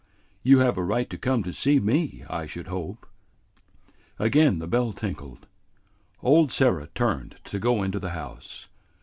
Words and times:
You 0.41 0.57
have 0.57 0.79
a 0.79 0.83
right 0.83 1.07
to 1.11 1.15
come 1.19 1.43
to 1.43 1.53
see 1.53 1.79
me, 1.79 2.23
I 2.27 2.47
should 2.47 2.65
hope." 2.69 3.05
Again 4.17 4.57
the 4.57 4.65
bell 4.65 4.93
tinkled. 4.93 5.45
Old 6.23 6.51
Sarah 6.51 6.87
turned 6.95 7.35
to 7.43 7.59
go 7.59 7.83
into 7.83 7.99
the 7.99 8.09
house. 8.09 8.67